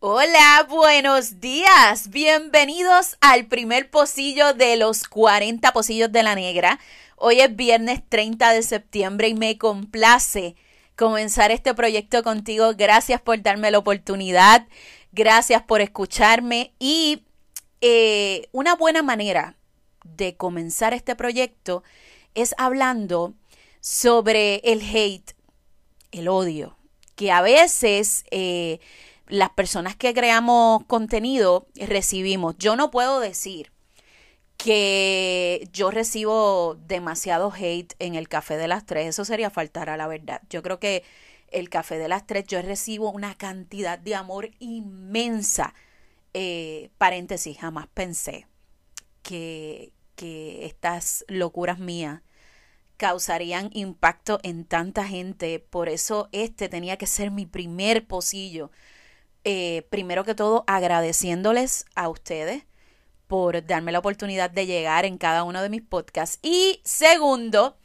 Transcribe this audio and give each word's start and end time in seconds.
Hola, 0.00 0.66
buenos 0.68 1.40
días. 1.40 2.10
Bienvenidos 2.10 3.16
al 3.20 3.46
primer 3.46 3.90
pocillo 3.90 4.52
de 4.52 4.76
los 4.76 5.04
40 5.04 5.72
pocillos 5.72 6.12
de 6.12 6.22
la 6.22 6.34
negra. 6.34 6.80
Hoy 7.16 7.40
es 7.40 7.54
viernes 7.56 8.02
30 8.08 8.52
de 8.52 8.62
septiembre 8.62 9.28
y 9.28 9.34
me 9.34 9.56
complace 9.56 10.56
comenzar 10.96 11.50
este 11.50 11.72
proyecto 11.72 12.22
contigo. 12.22 12.72
Gracias 12.76 13.22
por 13.22 13.40
darme 13.40 13.70
la 13.70 13.78
oportunidad. 13.78 14.66
Gracias 15.12 15.62
por 15.62 15.80
escucharme. 15.80 16.74
Y 16.78 17.24
eh, 17.80 18.48
una 18.52 18.74
buena 18.74 19.02
manera 19.02 19.56
de 20.04 20.36
comenzar 20.36 20.94
este 20.94 21.16
proyecto 21.16 21.82
es 22.34 22.54
hablando 22.58 23.34
sobre 23.80 24.56
el 24.64 24.80
hate, 24.80 25.34
el 26.10 26.28
odio, 26.28 26.76
que 27.14 27.30
a 27.30 27.42
veces... 27.42 28.24
Eh, 28.30 28.80
las 29.32 29.48
personas 29.50 29.96
que 29.96 30.12
creamos 30.12 30.84
contenido 30.84 31.66
recibimos. 31.74 32.54
Yo 32.58 32.76
no 32.76 32.90
puedo 32.90 33.18
decir 33.18 33.72
que 34.58 35.68
yo 35.72 35.90
recibo 35.90 36.76
demasiado 36.86 37.50
hate 37.50 37.94
en 37.98 38.14
el 38.14 38.28
café 38.28 38.58
de 38.58 38.68
las 38.68 38.84
tres. 38.84 39.08
Eso 39.08 39.24
sería 39.24 39.48
faltar 39.48 39.88
a 39.88 39.96
la 39.96 40.06
verdad. 40.06 40.42
Yo 40.50 40.62
creo 40.62 40.78
que 40.78 41.02
el 41.48 41.70
café 41.70 41.96
de 41.96 42.08
las 42.08 42.26
tres, 42.26 42.46
yo 42.46 42.60
recibo 42.60 43.10
una 43.10 43.34
cantidad 43.34 43.98
de 43.98 44.14
amor 44.14 44.50
inmensa. 44.58 45.74
Eh, 46.34 46.90
paréntesis, 46.98 47.58
jamás 47.58 47.86
pensé 47.94 48.46
que, 49.22 49.92
que 50.16 50.66
estas 50.66 51.24
locuras 51.28 51.78
mías 51.78 52.22
causarían 52.96 53.70
impacto 53.72 54.38
en 54.42 54.64
tanta 54.64 55.04
gente. 55.04 55.58
Por 55.58 55.88
eso 55.88 56.28
este 56.32 56.68
tenía 56.68 56.96
que 56.96 57.06
ser 57.06 57.30
mi 57.30 57.46
primer 57.46 58.06
pocillo 58.06 58.70
eh, 59.44 59.86
primero 59.90 60.24
que 60.24 60.34
todo 60.36 60.64
agradeciéndoles 60.68 61.86
a 61.96 62.08
ustedes 62.08 62.64
por 63.26 63.64
darme 63.66 63.90
la 63.92 63.98
oportunidad 63.98 64.50
de 64.50 64.66
llegar 64.66 65.04
en 65.04 65.18
cada 65.18 65.42
uno 65.42 65.62
de 65.62 65.68
mis 65.68 65.82
podcasts. 65.82 66.38
Y 66.42 66.80
segundo, 66.84 67.76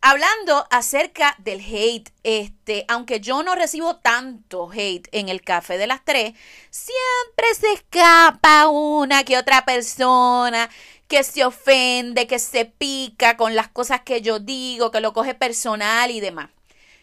hablando 0.00 0.66
acerca 0.70 1.34
del 1.38 1.60
hate, 1.60 2.10
este, 2.22 2.84
aunque 2.88 3.20
yo 3.20 3.42
no 3.42 3.54
recibo 3.54 3.96
tanto 3.96 4.70
hate 4.70 5.08
en 5.12 5.28
el 5.28 5.42
café 5.42 5.78
de 5.78 5.86
las 5.86 6.04
tres, 6.04 6.34
siempre 6.70 7.54
se 7.58 7.72
escapa 7.72 8.68
una 8.68 9.24
que 9.24 9.38
otra 9.38 9.64
persona 9.64 10.70
que 11.08 11.22
se 11.22 11.44
ofende, 11.44 12.26
que 12.26 12.38
se 12.38 12.64
pica 12.64 13.36
con 13.36 13.54
las 13.54 13.68
cosas 13.68 14.00
que 14.02 14.22
yo 14.22 14.38
digo, 14.38 14.90
que 14.90 15.00
lo 15.00 15.12
coge 15.12 15.34
personal 15.34 16.10
y 16.10 16.20
demás. 16.20 16.50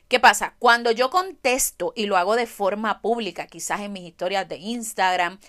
¿Qué 0.08 0.20
pasa? 0.20 0.56
Cuando 0.60 0.92
yo 0.92 1.10
contesto 1.10 1.94
y 1.96 2.06
lo 2.06 2.18
hago 2.18 2.36
de 2.36 2.46
forma 2.46 3.02
pública, 3.02 3.48
quizás 3.48 3.82
en 3.82 3.94
mis 3.94 4.08
historias 4.08 4.48
de 4.48 4.58
Instagram, 4.58 5.40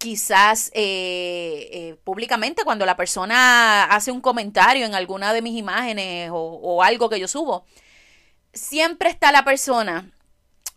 quizás 0.00 0.70
eh, 0.72 1.68
eh, 1.72 1.96
públicamente 2.04 2.64
cuando 2.64 2.86
la 2.86 2.96
persona 2.96 3.84
hace 3.84 4.10
un 4.10 4.22
comentario 4.22 4.86
en 4.86 4.94
alguna 4.94 5.34
de 5.34 5.42
mis 5.42 5.58
imágenes 5.58 6.30
o, 6.32 6.82
algo 6.82 7.10
que 7.10 7.20
yo 7.20 7.28
subo, 7.28 7.66
siempre 8.54 9.10
está 9.10 9.30
la 9.30 9.44
persona 9.44 10.10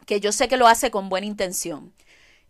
que 0.05 0.19
yo 0.19 0.33
sé 0.33 0.49
que 0.49 0.57
lo 0.57 0.67
hace 0.67 0.91
con 0.91 1.07
buena 1.07 1.25
intención 1.25 1.93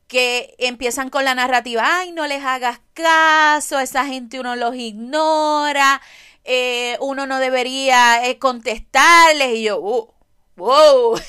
que 0.07 0.55
empiezan 0.57 1.09
con 1.11 1.25
la 1.25 1.35
narrativa, 1.35 1.99
ay, 1.99 2.11
no 2.11 2.25
les 2.25 2.43
hagas 2.43 2.81
caso, 2.93 3.79
esa 3.79 4.05
gente 4.05 4.39
uno 4.39 4.55
los 4.55 4.75
ignora, 4.75 6.01
eh, 6.43 6.97
uno 7.01 7.27
no 7.27 7.39
debería 7.39 8.19
contestarles, 8.39 9.55
y 9.55 9.63
yo, 9.63 9.79
uh, 9.79 10.11
¡Wow! 10.55 11.19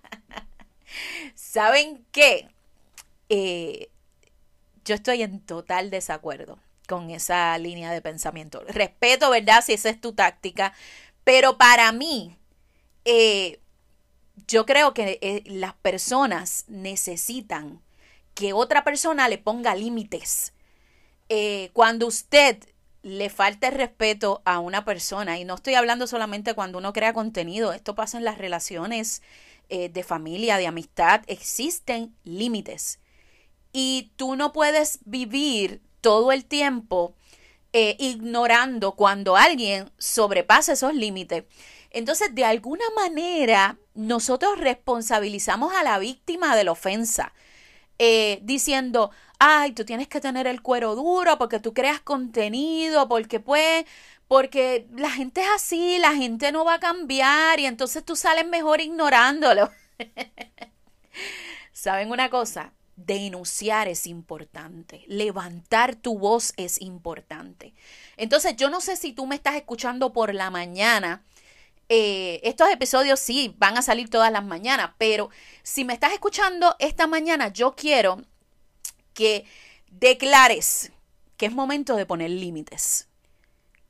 ¿Saben 1.34 2.04
qué? 2.10 2.48
Yo 4.84 4.94
estoy 4.94 5.22
en 5.22 5.40
total 5.40 5.90
desacuerdo 5.90 6.58
con 6.86 7.10
esa 7.10 7.56
línea 7.58 7.92
de 7.92 8.02
pensamiento. 8.02 8.62
Respeto, 8.68 9.30
¿verdad? 9.30 9.62
Si 9.64 9.72
esa 9.72 9.90
es 9.90 10.00
tu 10.00 10.12
táctica. 10.12 10.74
Pero 11.24 11.56
para 11.56 11.90
mí, 11.92 12.36
eh, 13.04 13.60
yo 14.46 14.66
creo 14.66 14.92
que 14.92 15.18
eh, 15.22 15.42
las 15.46 15.74
personas 15.74 16.64
necesitan 16.68 17.80
que 18.34 18.52
otra 18.52 18.84
persona 18.84 19.28
le 19.28 19.38
ponga 19.38 19.74
límites. 19.74 20.52
cuando 21.72 22.06
usted 22.06 22.58
le 23.04 23.28
falta 23.28 23.70
respeto 23.70 24.40
a 24.46 24.58
una 24.58 24.84
persona, 24.86 25.38
y 25.38 25.44
no 25.44 25.56
estoy 25.56 25.74
hablando 25.74 26.06
solamente 26.06 26.54
cuando 26.54 26.78
uno 26.78 26.94
crea 26.94 27.12
contenido, 27.12 27.74
esto 27.74 27.94
pasa 27.94 28.16
en 28.16 28.24
las 28.24 28.38
relaciones 28.38 29.22
eh, 29.68 29.90
de 29.90 30.02
familia, 30.02 30.56
de 30.56 30.66
amistad, 30.66 31.22
existen 31.26 32.14
límites. 32.24 32.98
Y 33.76 34.12
tú 34.14 34.36
no 34.36 34.52
puedes 34.52 35.00
vivir 35.04 35.82
todo 36.00 36.30
el 36.30 36.44
tiempo 36.44 37.14
eh, 37.72 37.96
ignorando 37.98 38.92
cuando 38.92 39.36
alguien 39.36 39.90
sobrepasa 39.98 40.74
esos 40.74 40.94
límites. 40.94 41.42
Entonces, 41.90 42.32
de 42.32 42.44
alguna 42.44 42.84
manera, 42.94 43.76
nosotros 43.94 44.58
responsabilizamos 44.58 45.74
a 45.74 45.82
la 45.82 45.98
víctima 45.98 46.54
de 46.54 46.62
la 46.62 46.70
ofensa, 46.70 47.32
eh, 47.98 48.38
diciendo, 48.42 49.10
ay, 49.40 49.72
tú 49.72 49.84
tienes 49.84 50.06
que 50.06 50.20
tener 50.20 50.46
el 50.46 50.62
cuero 50.62 50.94
duro 50.94 51.36
porque 51.36 51.58
tú 51.58 51.74
creas 51.74 52.00
contenido, 52.00 53.08
porque 53.08 53.40
pues, 53.40 53.84
porque 54.28 54.86
la 54.94 55.10
gente 55.10 55.42
es 55.42 55.48
así, 55.56 55.98
la 55.98 56.14
gente 56.14 56.52
no 56.52 56.64
va 56.64 56.74
a 56.74 56.80
cambiar 56.80 57.58
y 57.58 57.66
entonces 57.66 58.04
tú 58.04 58.14
sales 58.14 58.46
mejor 58.46 58.80
ignorándolo. 58.80 59.68
¿Saben 61.72 62.12
una 62.12 62.30
cosa? 62.30 62.72
Denunciar 62.96 63.88
es 63.88 64.06
importante, 64.06 65.04
levantar 65.08 65.96
tu 65.96 66.18
voz 66.18 66.52
es 66.56 66.80
importante. 66.80 67.74
Entonces 68.16 68.56
yo 68.56 68.70
no 68.70 68.80
sé 68.80 68.96
si 68.96 69.12
tú 69.12 69.26
me 69.26 69.34
estás 69.34 69.56
escuchando 69.56 70.12
por 70.12 70.32
la 70.32 70.50
mañana. 70.50 71.24
Eh, 71.88 72.40
estos 72.44 72.70
episodios 72.70 73.18
sí 73.20 73.54
van 73.58 73.76
a 73.76 73.82
salir 73.82 74.08
todas 74.08 74.30
las 74.30 74.44
mañanas, 74.44 74.92
pero 74.96 75.30
si 75.62 75.84
me 75.84 75.92
estás 75.92 76.12
escuchando 76.12 76.76
esta 76.78 77.06
mañana, 77.06 77.48
yo 77.48 77.74
quiero 77.74 78.22
que 79.12 79.44
declares 79.90 80.92
que 81.36 81.46
es 81.46 81.52
momento 81.52 81.96
de 81.96 82.06
poner 82.06 82.30
límites, 82.30 83.08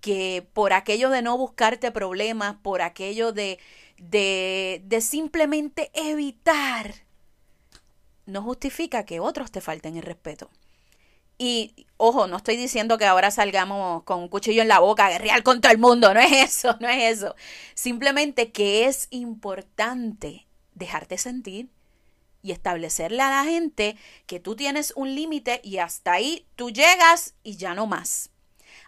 que 0.00 0.46
por 0.52 0.72
aquello 0.72 1.10
de 1.10 1.22
no 1.22 1.36
buscarte 1.36 1.90
problemas, 1.90 2.56
por 2.62 2.82
aquello 2.82 3.32
de, 3.32 3.58
de, 3.98 4.82
de 4.84 5.00
simplemente 5.00 5.90
evitar, 5.94 6.94
no 8.26 8.42
justifica 8.42 9.04
que 9.04 9.20
otros 9.20 9.50
te 9.50 9.60
falten 9.60 9.96
el 9.96 10.02
respeto. 10.02 10.50
Y 11.36 11.86
ojo, 11.96 12.26
no 12.26 12.36
estoy 12.36 12.56
diciendo 12.56 12.96
que 12.96 13.06
ahora 13.06 13.30
salgamos 13.30 14.04
con 14.04 14.20
un 14.20 14.28
cuchillo 14.28 14.62
en 14.62 14.68
la 14.68 14.78
boca 14.78 15.06
a 15.06 15.10
guerrear 15.10 15.42
con 15.42 15.60
todo 15.60 15.72
el 15.72 15.78
mundo, 15.78 16.14
no 16.14 16.20
es 16.20 16.32
eso, 16.32 16.76
no 16.80 16.88
es 16.88 17.18
eso. 17.18 17.34
Simplemente 17.74 18.52
que 18.52 18.86
es 18.86 19.08
importante 19.10 20.46
dejarte 20.74 21.18
sentir, 21.18 21.68
y 22.44 22.52
establecerle 22.52 23.22
a 23.22 23.30
la 23.30 23.44
gente 23.44 23.96
que 24.26 24.38
tú 24.38 24.54
tienes 24.54 24.92
un 24.96 25.14
límite 25.14 25.62
y 25.64 25.78
hasta 25.78 26.12
ahí 26.12 26.46
tú 26.56 26.70
llegas 26.70 27.34
y 27.42 27.56
ya 27.56 27.74
no 27.74 27.86
más. 27.86 28.30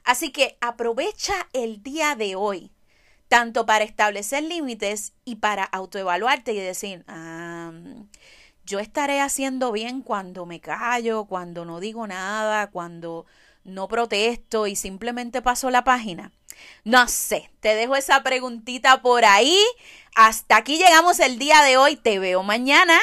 Así 0.05 0.31
que 0.31 0.59
aprovecha 0.61 1.35
el 1.55 1.83
día 1.83 2.17
de 2.17 2.37
hoy, 2.37 2.71
tanto 3.29 3.65
para 3.65 3.85
establecer 3.85 4.43
límites 4.43 5.15
y 5.25 5.37
para 5.37 5.65
autoevaluarte 5.65 6.53
y 6.53 6.59
decir, 6.59 7.03
ah, 7.09 7.73
yo 8.67 8.81
estaré 8.81 9.21
haciendo 9.21 9.73
bien 9.73 10.03
cuando 10.03 10.45
me 10.45 10.61
callo, 10.61 11.25
cuando 11.25 11.65
no 11.65 11.81
digo 11.81 12.07
nada, 12.07 12.67
cuando 12.67 13.25
no 13.65 13.89
protesto 13.89 14.67
y 14.67 14.77
simplemente 14.77 15.41
paso 15.41 15.71
la 15.71 15.85
página. 15.85 16.33
No 16.85 17.07
sé, 17.09 17.51
te 17.61 17.75
dejo 17.75 17.97
esa 17.97 18.23
preguntita 18.23 19.03
por 19.03 19.25
ahí. 19.25 19.59
Hasta 20.15 20.57
aquí 20.57 20.79
llegamos 20.79 21.21
el 21.21 21.39
día 21.39 21.63
de 21.63 21.77
hoy. 21.77 21.97
Te 21.97 22.19
veo 22.19 22.43
mañana. 22.43 22.99